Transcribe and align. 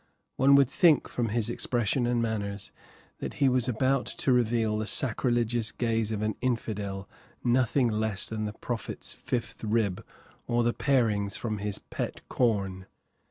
One 0.35 0.55
would 0.55 0.67
think, 0.67 1.07
from 1.07 1.29
his 1.29 1.47
expression 1.47 2.07
and 2.07 2.23
manners, 2.23 2.71
that 3.19 3.35
he 3.35 3.47
was 3.47 3.69
about 3.69 4.07
to 4.07 4.31
reveal 4.31 4.77
to 4.77 4.79
the 4.79 4.87
sacrilegious 4.87 5.71
gaze 5.71 6.11
of 6.11 6.23
an 6.23 6.33
infidel 6.41 7.07
nothing 7.43 7.87
less 7.87 8.25
than 8.25 8.45
the 8.45 8.53
Prophet's 8.53 9.13
fifth 9.13 9.63
rib 9.63 10.03
or 10.47 10.63
the 10.63 10.73
parings 10.73 11.37
from 11.37 11.59
his 11.59 11.77
pet 11.77 12.27
corn. 12.29 12.87